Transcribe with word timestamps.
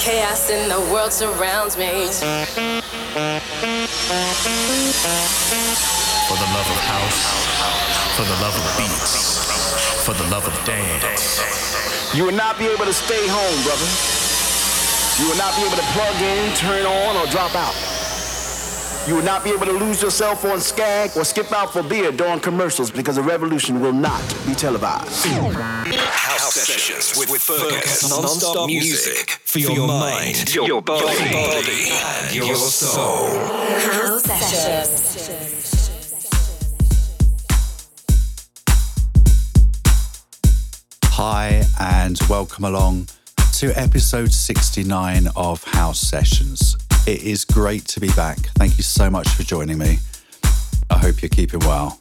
Chaos 0.00 0.48
in 0.48 0.68
the 0.68 0.80
world 0.92 1.12
surrounds 1.12 1.76
me. 1.76 2.08
For 2.16 2.24
the 6.36 6.48
love 6.56 6.68
of 6.68 6.80
house, 6.88 7.20
for 8.16 8.24
the 8.24 8.36
love 8.40 8.56
of 8.56 8.64
beats, 8.78 10.04
for 10.04 10.14
the 10.14 10.24
love 10.30 10.46
of 10.46 10.64
dance. 10.64 12.14
You 12.14 12.24
will 12.24 12.32
not 12.32 12.58
be 12.58 12.66
able 12.66 12.86
to 12.86 12.92
stay 12.94 13.28
home, 13.28 13.62
brother. 13.62 13.86
You 15.22 15.28
will 15.28 15.38
not 15.38 15.54
be 15.54 15.62
able 15.62 15.76
to 15.76 15.86
plug 15.92 16.16
in, 16.22 16.54
turn 16.56 16.86
on, 16.86 17.16
or 17.16 17.26
drop 17.30 17.54
out. 17.54 17.89
You 19.06 19.16
will 19.16 19.22
not 19.24 19.42
be 19.42 19.50
able 19.50 19.64
to 19.64 19.72
lose 19.72 20.02
yourself 20.02 20.44
on 20.44 20.60
Skag 20.60 21.16
or 21.16 21.24
skip 21.24 21.50
out 21.52 21.72
for 21.72 21.82
beer 21.82 22.12
during 22.12 22.38
commercials 22.38 22.90
because 22.90 23.16
the 23.16 23.22
revolution 23.22 23.80
will 23.80 23.94
not 23.94 24.20
be 24.46 24.54
televised. 24.54 25.26
House 25.26 26.54
sessions 26.54 27.18
with, 27.18 27.30
with 27.30 27.42
Fergus. 27.42 28.08
Non-stop 28.10 28.66
music 28.66 29.30
for 29.44 29.58
your 29.58 29.88
mind, 29.88 30.54
your 30.54 30.82
body, 30.82 31.06
and 31.08 32.34
your 32.34 32.54
soul. 32.54 33.28
House 33.28 34.22
sessions. 34.22 35.70
Hi, 41.04 41.62
and 41.80 42.18
welcome 42.28 42.64
along 42.64 43.08
to 43.54 43.72
episode 43.78 44.32
69 44.32 45.28
of 45.36 45.64
House 45.64 46.00
Sessions. 46.00 46.76
It 47.06 47.22
is 47.22 47.44
great 47.44 47.86
to 47.86 48.00
be 48.00 48.08
back. 48.12 48.38
Thank 48.56 48.76
you 48.76 48.84
so 48.84 49.10
much 49.10 49.28
for 49.28 49.42
joining 49.42 49.78
me. 49.78 49.98
I 50.90 50.98
hope 50.98 51.22
you're 51.22 51.28
keeping 51.28 51.60
well. 51.60 52.00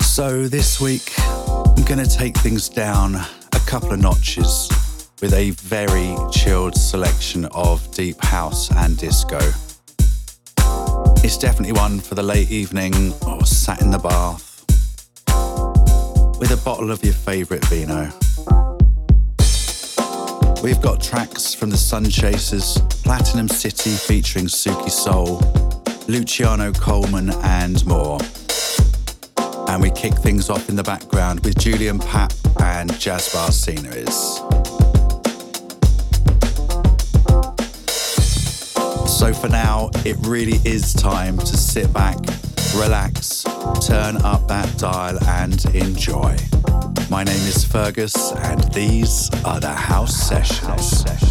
So, 0.00 0.48
this 0.48 0.80
week, 0.80 1.12
I'm 1.18 1.84
going 1.84 2.02
to 2.02 2.08
take 2.08 2.36
things 2.38 2.68
down 2.68 3.16
a 3.16 3.60
couple 3.66 3.92
of 3.92 4.00
notches 4.00 4.68
with 5.20 5.32
a 5.34 5.50
very 5.50 6.16
chilled 6.32 6.74
selection 6.74 7.44
of 7.46 7.88
deep 7.92 8.20
house 8.22 8.70
and 8.70 8.96
disco. 8.96 9.38
It's 11.22 11.38
definitely 11.38 11.72
one 11.72 12.00
for 12.00 12.14
the 12.14 12.22
late 12.22 12.50
evening 12.50 13.12
or 13.26 13.44
sat 13.44 13.80
in 13.80 13.90
the 13.90 13.98
bath 13.98 14.64
with 16.38 16.50
a 16.50 16.60
bottle 16.64 16.90
of 16.90 17.04
your 17.04 17.14
favourite 17.14 17.64
vino. 17.66 18.12
We've 20.64 20.80
got 20.80 21.02
tracks 21.02 21.52
from 21.52 21.68
the 21.68 21.76
Sun 21.76 22.08
Chasers, 22.08 22.78
Platinum 23.02 23.48
City 23.48 23.90
featuring 23.90 24.46
Suki 24.46 24.88
Soul, 24.88 25.42
Luciano 26.08 26.72
Coleman, 26.72 27.28
and 27.42 27.84
more. 27.84 28.18
And 29.68 29.82
we 29.82 29.90
kick 29.90 30.14
things 30.14 30.48
off 30.48 30.70
in 30.70 30.76
the 30.76 30.82
background 30.82 31.40
with 31.40 31.58
Julian 31.58 31.98
Papp 31.98 32.32
and 32.62 32.98
Jazz 32.98 33.30
Bar 33.30 33.52
Sceneries. 33.52 34.40
So 39.06 39.34
for 39.34 39.50
now, 39.50 39.90
it 40.06 40.16
really 40.20 40.62
is 40.64 40.94
time 40.94 41.36
to 41.36 41.56
sit 41.58 41.92
back, 41.92 42.16
relax, 42.74 43.44
turn 43.80 44.16
up 44.18 44.46
that 44.48 44.76
dial, 44.78 45.18
and 45.28 45.64
enjoy. 45.74 46.36
My 47.10 47.24
name 47.24 47.46
is 47.46 47.64
Fergus, 47.64 48.32
and 48.32 48.62
these 48.72 49.30
are 49.44 49.60
the 49.60 49.72
House 49.72 50.14
Sessions. 50.14 51.04
listening 51.04 51.24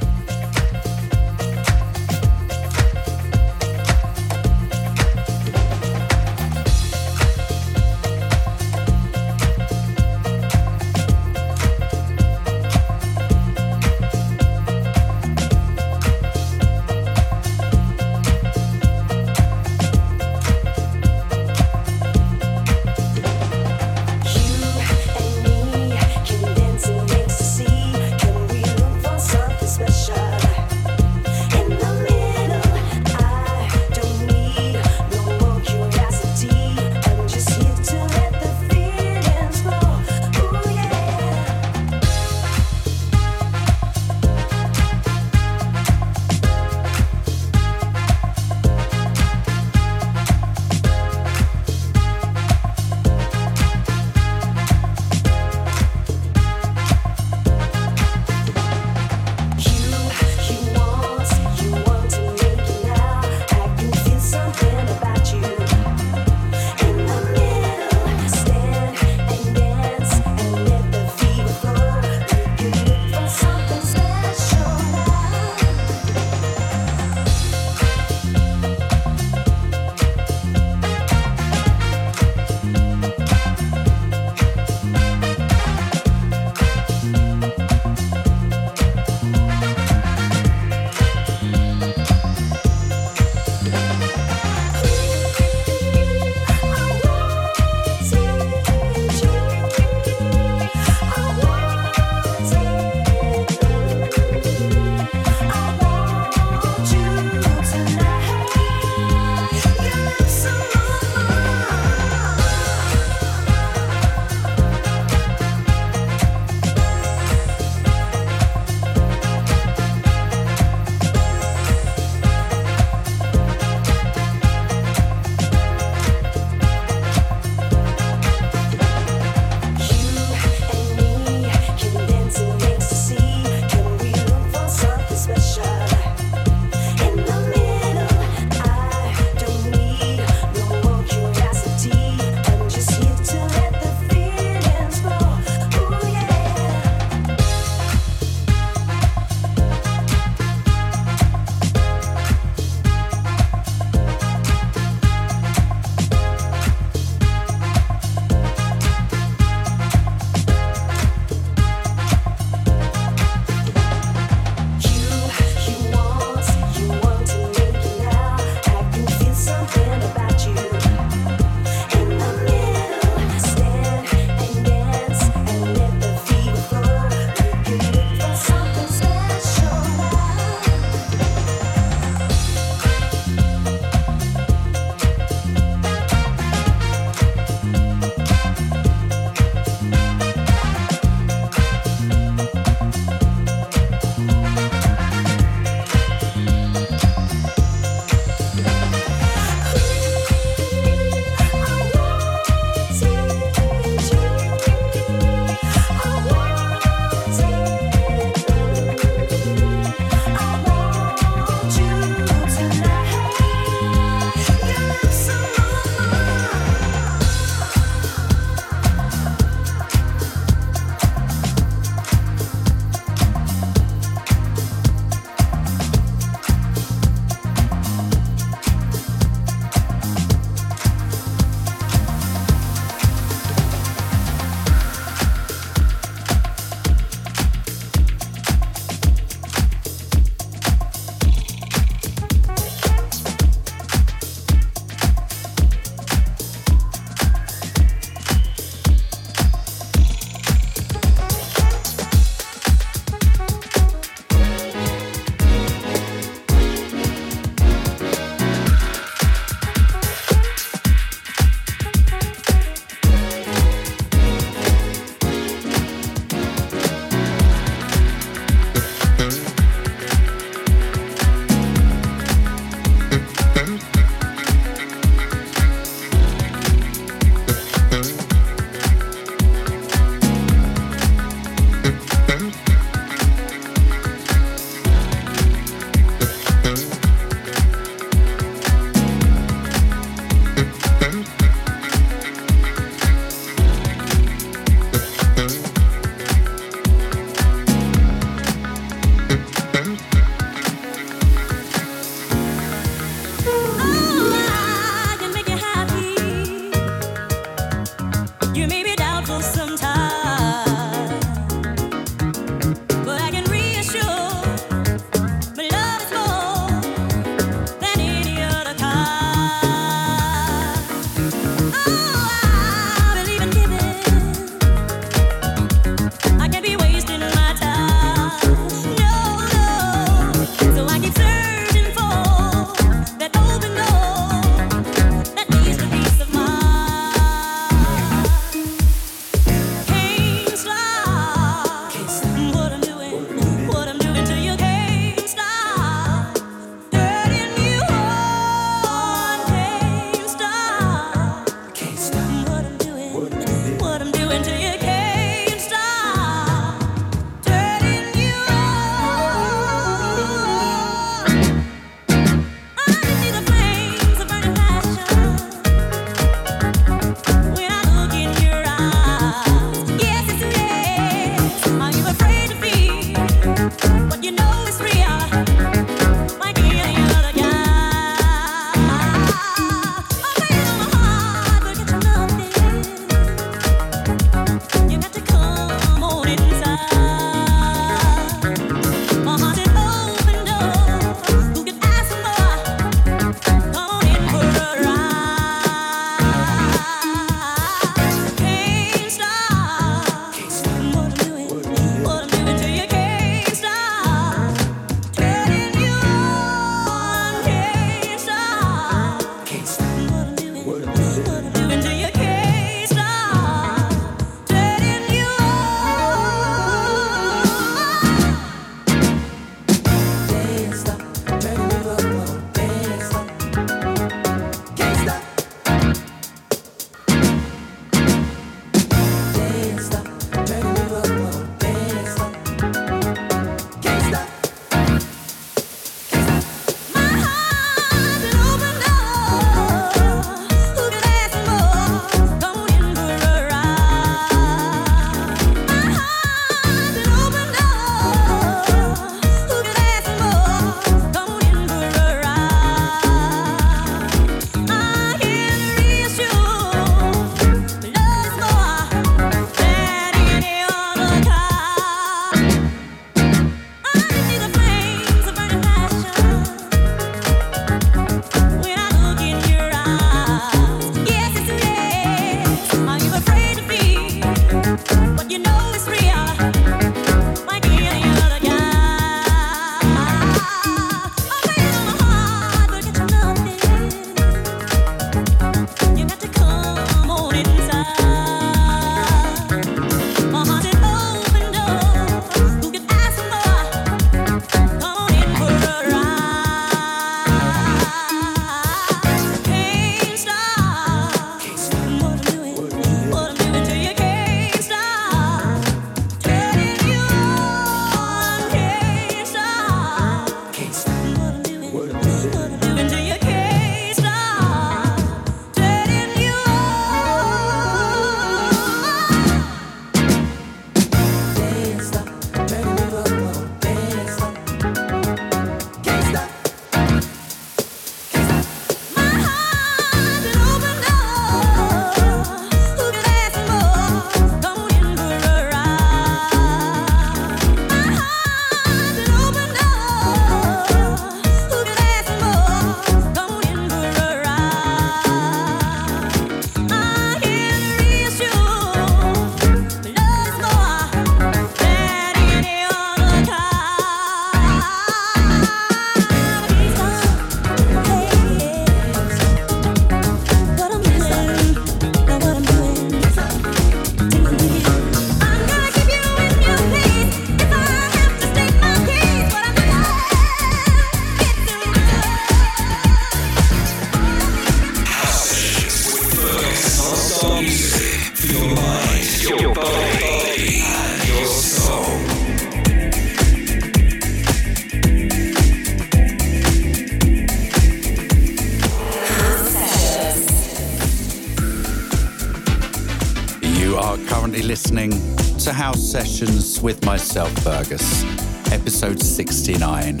myself, 597.16 597.44
Fergus, 597.44 598.04
episode 598.52 599.00
69. 599.00 600.00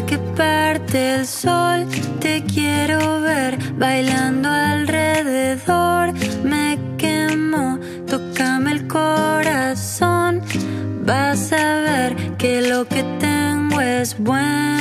que 0.00 0.16
parte 0.18 1.16
el 1.16 1.26
sol. 1.26 1.86
Te 2.20 2.42
quiero 2.44 3.20
ver 3.20 3.58
bailando 3.76 4.48
alrededor. 4.48 6.14
Me 6.42 6.78
quemo, 6.96 7.78
tócame 8.06 8.72
el 8.72 8.88
corazón. 8.88 10.40
Vas 11.04 11.52
a 11.52 11.74
ver 11.88 12.16
que 12.38 12.62
lo 12.62 12.86
que 12.86 13.02
tengo 13.20 13.80
es 13.80 14.18
bueno. 14.18 14.71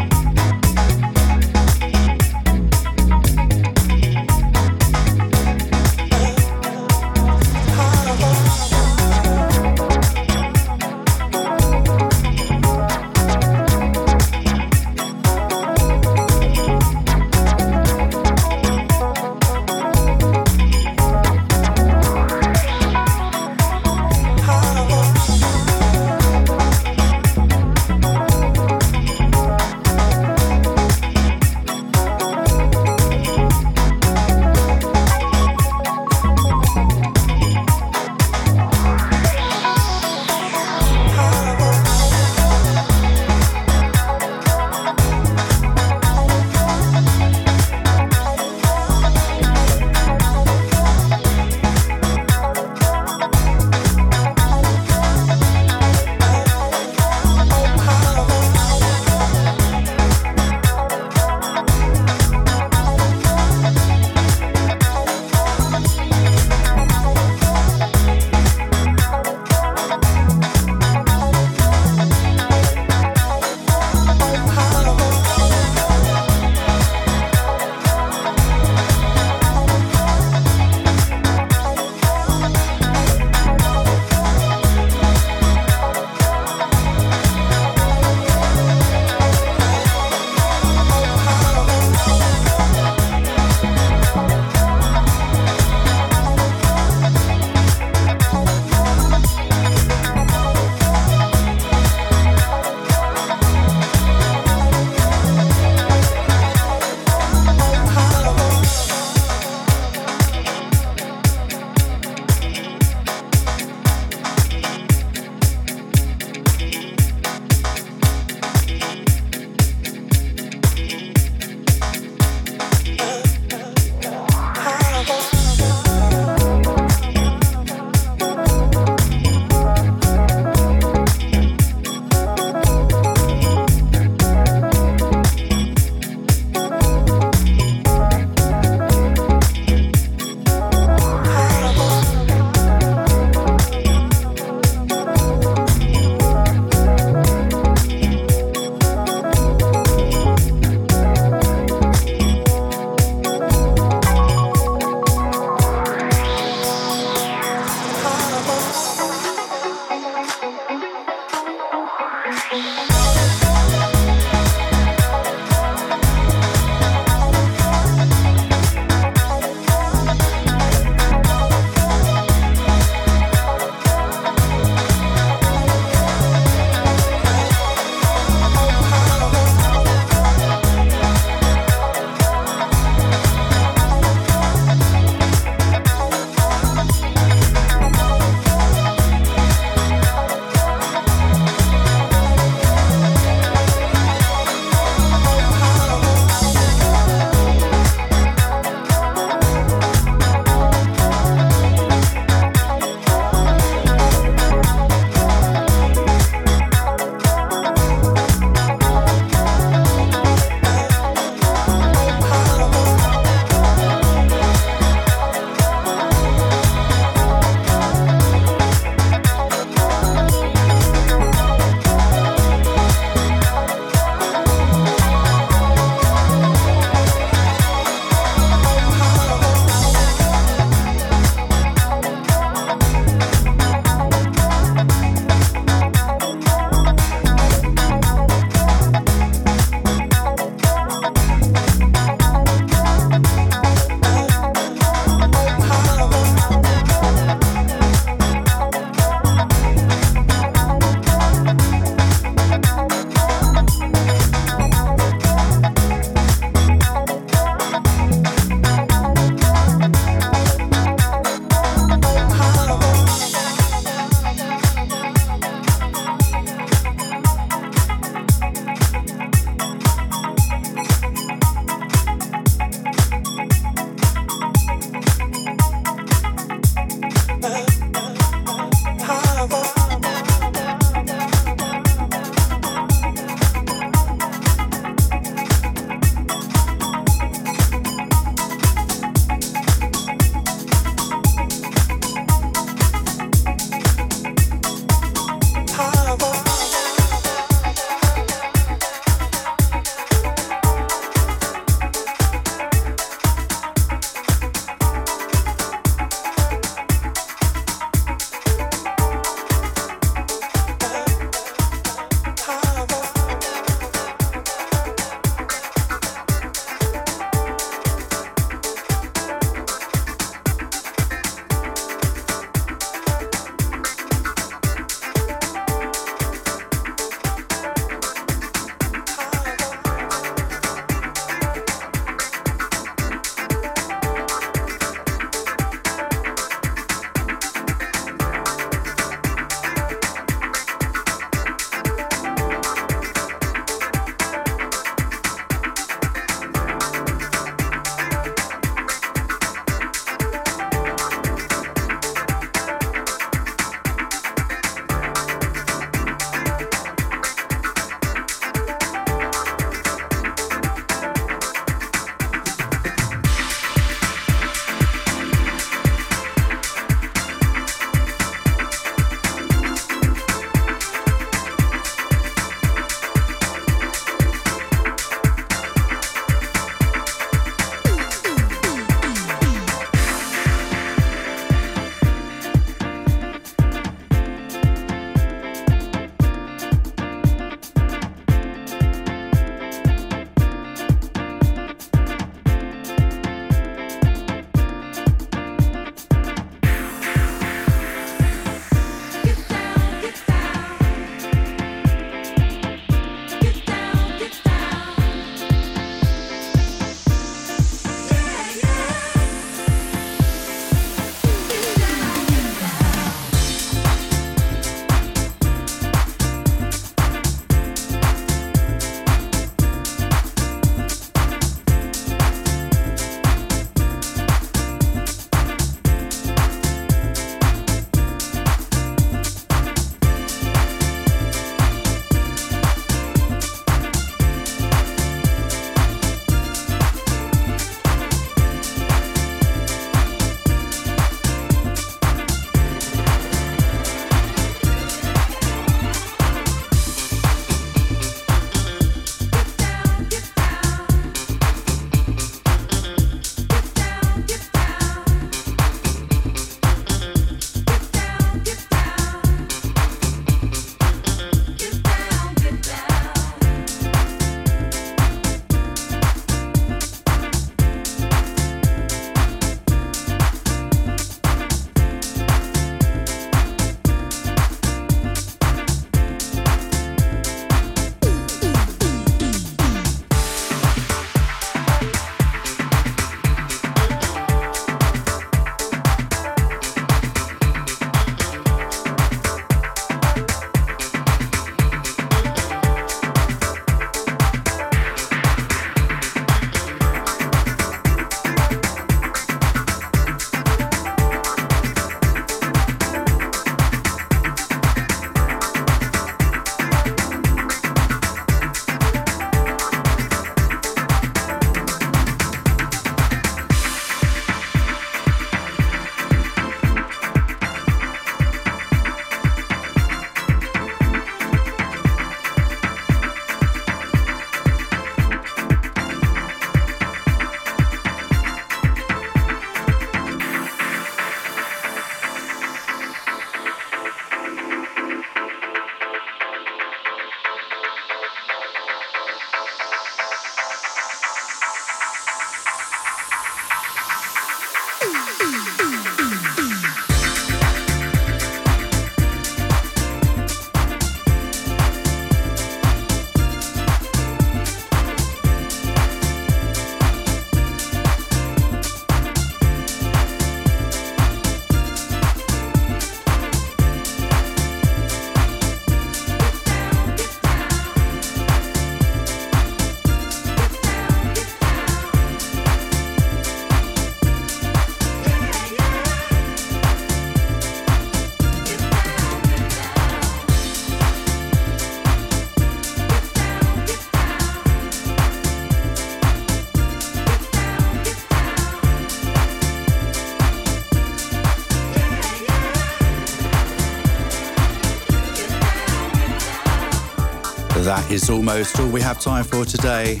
Almost 598.12 598.60
all 598.60 598.68
we 598.68 598.80
have 598.80 599.00
time 599.00 599.24
for 599.24 599.44
today. 599.44 600.00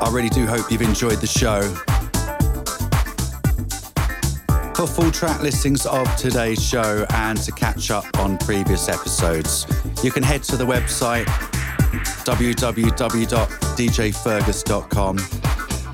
I 0.00 0.10
really 0.10 0.30
do 0.30 0.46
hope 0.46 0.70
you've 0.70 0.82
enjoyed 0.82 1.20
the 1.20 1.26
show. 1.26 1.62
For 4.74 4.86
full 4.86 5.10
track 5.10 5.42
listings 5.42 5.84
of 5.86 6.14
today's 6.16 6.64
show 6.64 7.04
and 7.10 7.36
to 7.42 7.52
catch 7.52 7.90
up 7.90 8.06
on 8.18 8.38
previous 8.38 8.88
episodes, 8.88 9.66
you 10.02 10.10
can 10.10 10.22
head 10.22 10.42
to 10.44 10.56
the 10.56 10.64
website 10.64 11.26
www.djfergus.com 12.24 15.18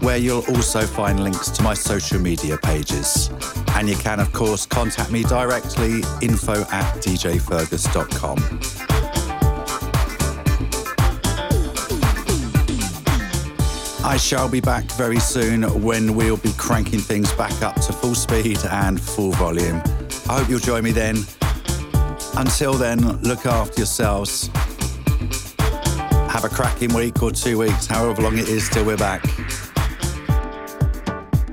where 0.05 0.19
you'll 0.19 0.45
also 0.55 0.83
find 0.83 1.25
links 1.25 1.49
to 1.49 1.63
my 1.63 1.75
social 1.75 2.21
media 2.21 2.59
pages. 2.59 3.31
And 3.75 3.89
you 3.89 3.97
can, 3.97 4.21
of 4.21 4.33
course, 4.33 4.67
contact 4.67 5.11
me 5.11 5.23
directly, 5.23 6.03
info 6.21 6.61
at 6.71 6.95
djfergus.com. 7.03 8.84
I 14.07 14.19
shall 14.19 14.51
be 14.51 14.61
back 14.61 14.85
very 14.93 15.19
soon 15.19 15.63
when 15.83 16.15
we'll 16.15 16.37
be 16.37 16.53
cranking 16.59 16.99
things 16.99 17.33
back 17.33 17.63
up 17.63 17.75
to 17.77 17.93
full 17.93 18.15
speed 18.15 18.59
and 18.71 19.01
full 19.01 19.33
volume. 19.33 19.83
I 20.29 20.39
hope 20.39 20.51
you'll 20.51 20.59
join 20.59 20.85
me 20.85 20.93
then. 20.93 21.25
Until 22.37 22.75
then, 22.75 23.01
look 23.23 23.47
after 23.47 23.81
yourselves. 23.81 24.51
Have 26.29 26.45
a 26.45 26.51
cracking 26.51 26.93
week 26.93 27.23
or 27.23 27.31
two 27.33 27.57
weeks, 27.57 27.87
however 27.87 28.21
long 28.21 28.37
it 28.37 28.47
is 28.51 28.69
till 28.69 28.85
we're 28.85 28.99
back. 28.99 29.25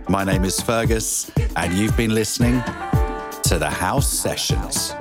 My 0.09 0.25
name 0.25 0.43
is 0.43 0.59
Fergus, 0.59 1.31
and 1.55 1.73
you've 1.73 1.95
been 1.95 2.13
listening 2.13 2.61
to 3.43 3.57
the 3.59 3.69
House 3.69 4.11
Sessions. 4.11 4.93